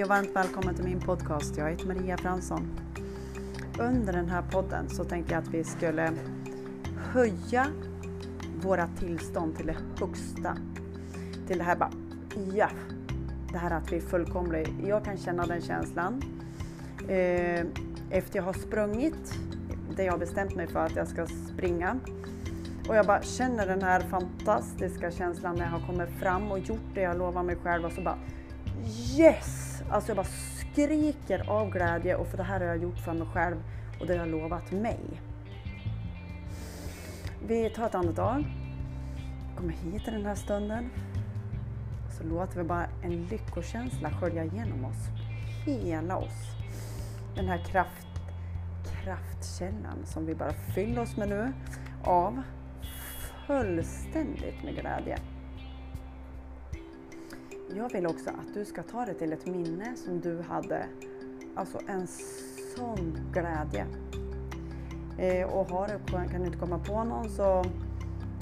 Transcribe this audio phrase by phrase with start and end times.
[0.00, 1.56] Hej och varmt välkommen till min podcast.
[1.56, 2.78] Jag heter Maria Fransson.
[3.78, 6.12] Under den här podden så tänkte jag att vi skulle
[6.96, 7.66] höja
[8.62, 10.56] våra tillstånd till det högsta.
[11.46, 11.90] Till det här bara,
[12.54, 12.68] ja,
[13.52, 14.66] det här att vi är fullkomliga.
[14.86, 16.22] Jag kan känna den känslan.
[17.08, 17.64] Eh,
[18.10, 19.34] efter jag har sprungit,
[19.96, 21.98] det jag har bestämt mig för att jag ska springa.
[22.88, 26.94] Och jag bara känner den här fantastiska känslan när jag har kommit fram och gjort
[26.94, 28.18] det jag lovar mig själv och så bara
[29.16, 29.82] Yes!
[29.90, 33.26] Alltså jag bara skriker av glädje och för det här har jag gjort för mig
[33.32, 33.56] själv
[34.00, 34.98] och det har jag lovat mig.
[37.46, 38.44] Vi tar ett andetag,
[39.56, 40.90] kommer hit i den här stunden.
[42.18, 45.08] Så låter vi bara en lyckokänsla skölja igenom oss,
[45.66, 46.56] hela oss.
[47.36, 48.06] Den här kraft,
[49.04, 51.52] kraftkällan som vi bara fyller oss med nu
[52.04, 52.42] av
[53.46, 55.18] fullständigt med glädje.
[57.76, 60.86] Jag vill också att du ska ta det till ett minne som du hade,
[61.54, 62.06] alltså en
[62.76, 63.86] sån glädje.
[65.18, 67.64] Eh, och har du, kan du inte komma på någon så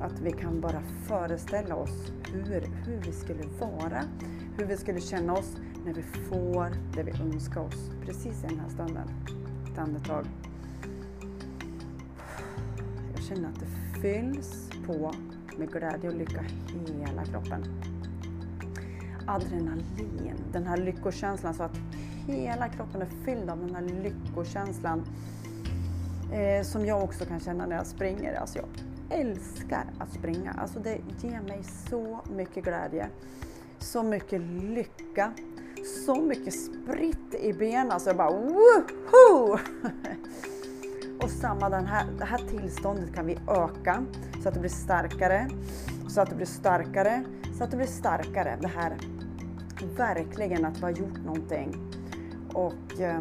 [0.00, 4.04] att vi kan bara föreställa oss hur, hur vi skulle vara,
[4.58, 8.60] hur vi skulle känna oss när vi får det vi önskar oss precis i den
[8.60, 9.08] här stunden.
[9.72, 10.26] Ett andetag.
[13.14, 15.12] Jag känner att det fylls på
[15.58, 16.44] med glädje och lycka
[16.86, 17.89] hela kroppen
[19.26, 21.76] adrenalin, den här lyckokänslan så att
[22.26, 25.02] hela kroppen är fylld av den här lyckokänslan
[26.32, 28.34] eh, som jag också kan känna när jag springer.
[28.34, 28.68] Alltså jag
[29.20, 30.52] älskar att springa.
[30.52, 33.08] Alltså det ger mig så mycket glädje,
[33.78, 35.32] så mycket lycka,
[36.06, 37.90] så mycket spritt i benen.
[37.90, 39.58] Alltså jag bara woho!
[41.22, 44.04] Och samma den här, det här tillståndet kan vi öka
[44.42, 45.48] så att det blir starkare,
[46.08, 47.24] så att det blir starkare,
[47.58, 48.58] så att det blir starkare.
[48.60, 48.96] Det här
[49.96, 51.76] verkligen att vi har gjort någonting.
[52.52, 53.20] Och eh,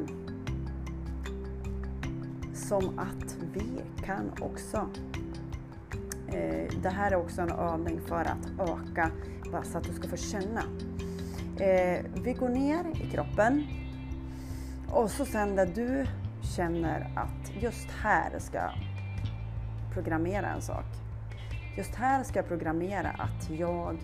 [2.54, 4.90] som att vi kan också
[6.28, 9.12] eh, det här är också en övning för att öka,
[9.52, 10.64] bara så att du ska få känna.
[11.58, 13.64] Eh, vi går ner i kroppen
[14.92, 16.06] och så sen där du
[16.50, 18.74] känner att just här ska jag
[19.94, 20.86] programmera en sak.
[21.78, 23.98] Just här ska jag programmera att jag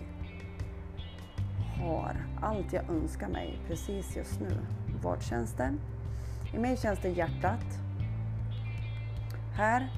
[1.80, 4.58] har allt jag önskar mig precis just nu.
[5.02, 5.74] Vart känns det?
[6.54, 7.64] I mig känns det hjärtat.
[9.54, 9.88] Här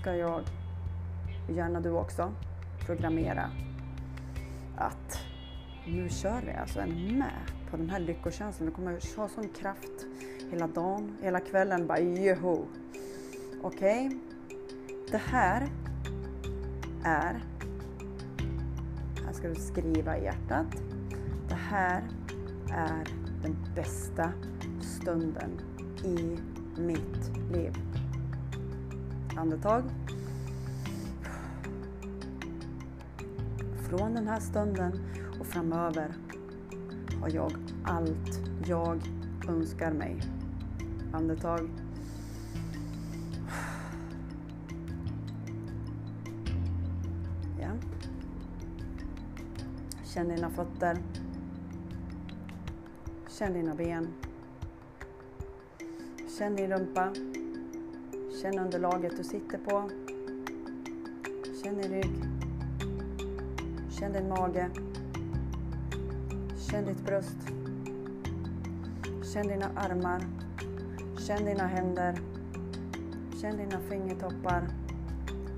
[0.00, 0.42] ska jag,
[1.48, 2.32] gärna du också,
[2.86, 3.50] programmera
[4.76, 5.18] att
[5.86, 8.68] nu kör vi alltså en mät på den här lyckokänslan.
[8.68, 10.06] Du kommer ha sån kraft
[10.50, 11.86] hela dagen, hela kvällen.
[11.86, 12.66] Bara joho!
[13.62, 14.06] Okej?
[14.06, 14.18] Okay?
[15.10, 15.68] Det här
[17.04, 17.44] är
[19.24, 20.66] här ska du skriva i hjärtat.
[21.48, 22.02] Det här
[22.72, 23.08] är
[23.42, 24.32] den bästa
[24.80, 25.60] stunden
[26.04, 26.38] i
[26.80, 27.72] mitt liv.
[29.36, 29.82] Andetag.
[33.88, 35.00] Från den här stunden
[35.40, 36.14] och framöver
[37.22, 37.52] har jag
[37.84, 39.00] allt jag
[39.48, 40.20] önskar mig.
[41.12, 41.70] Andetag.
[50.14, 50.98] Känn dina fötter.
[53.28, 54.08] Känn dina ben.
[56.38, 57.12] Känn din rumpa.
[58.42, 59.90] Känn underlaget du sitter på.
[61.62, 62.24] Känn din rygg.
[63.90, 64.70] Känn din mage.
[66.72, 67.36] Känn ditt bröst.
[69.32, 70.20] Känn dina armar.
[71.26, 72.18] Känn dina händer.
[73.40, 74.68] Känn dina fingertoppar.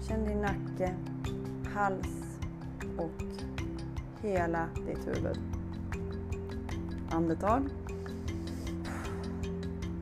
[0.09, 0.95] Känn din nacke,
[1.75, 2.39] hals
[2.99, 3.23] och
[4.23, 5.39] hela ditt huvud.
[7.11, 7.69] Andetag.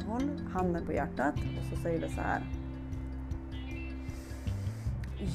[0.06, 2.42] Håll handen på hjärtat och så säger vi så här.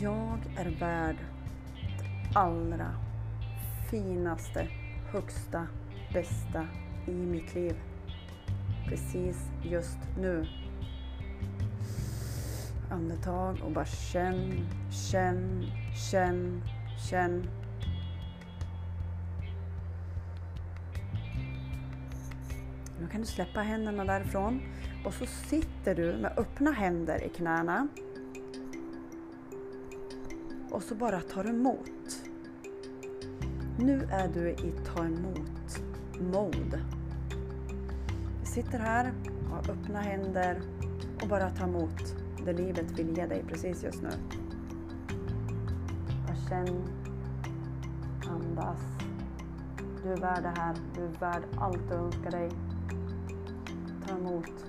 [0.02, 1.18] Jag är värd
[2.34, 2.92] det allra
[3.90, 4.68] finaste,
[5.12, 5.68] högsta,
[6.14, 6.68] bästa
[7.08, 7.76] i mitt liv.
[8.90, 10.46] Precis just nu.
[12.92, 14.68] Andetag och bara känn,
[15.12, 15.66] känn,
[16.12, 16.62] känn,
[17.10, 17.48] känn
[23.02, 24.62] Nu kan du släppa händerna därifrån
[25.06, 27.88] och så sitter du med öppna händer i knäna.
[30.70, 32.27] Och så bara tar du emot.
[33.80, 35.82] Nu är du i ta emot
[36.20, 36.80] mode.
[38.40, 39.14] Du sitter här,
[39.50, 40.62] har öppna händer
[41.22, 42.16] och bara tar emot
[42.46, 44.10] det livet vill ge dig precis just nu.
[46.28, 46.84] Bara känn,
[48.30, 48.82] andas.
[50.04, 50.76] Du är värd det här.
[50.96, 52.50] Du är värd allt du önskar dig.
[54.08, 54.66] Ta emot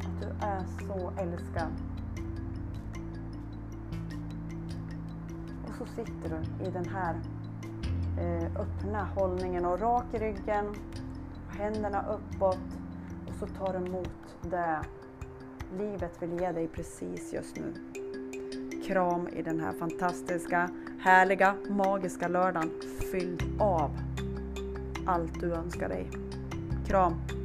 [0.00, 1.72] att du är så älskad.
[5.80, 7.14] Så sitter du i den här
[8.18, 10.74] eh, öppna hållningen och rak i ryggen.
[11.48, 12.58] Händerna uppåt
[13.28, 14.80] och så tar du emot det
[15.78, 17.74] livet vill ge dig precis just nu.
[18.86, 22.70] Kram i den här fantastiska, härliga, magiska lördagen
[23.12, 23.90] fylld av
[25.06, 26.10] allt du önskar dig.
[26.86, 27.39] Kram!